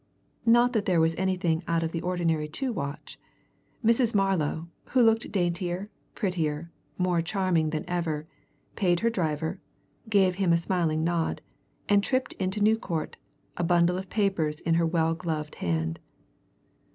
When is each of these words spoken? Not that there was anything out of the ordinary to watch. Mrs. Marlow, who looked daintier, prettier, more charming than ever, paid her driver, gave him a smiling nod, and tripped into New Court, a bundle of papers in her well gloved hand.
Not 0.47 0.73
that 0.73 0.85
there 0.85 0.99
was 0.99 1.13
anything 1.15 1.61
out 1.67 1.83
of 1.83 1.91
the 1.91 2.01
ordinary 2.01 2.47
to 2.47 2.73
watch. 2.73 3.19
Mrs. 3.85 4.15
Marlow, 4.15 4.67
who 4.85 5.01
looked 5.03 5.31
daintier, 5.31 5.91
prettier, 6.15 6.71
more 6.97 7.21
charming 7.21 7.69
than 7.69 7.85
ever, 7.87 8.25
paid 8.75 9.01
her 9.01 9.11
driver, 9.11 9.59
gave 10.09 10.37
him 10.41 10.51
a 10.53 10.57
smiling 10.57 11.03
nod, 11.03 11.43
and 11.87 12.03
tripped 12.03 12.33
into 12.39 12.61
New 12.61 12.79
Court, 12.79 13.15
a 13.57 13.63
bundle 13.63 13.99
of 13.99 14.09
papers 14.09 14.59
in 14.61 14.73
her 14.73 14.87
well 14.87 15.13
gloved 15.13 15.53
hand. 15.61 15.99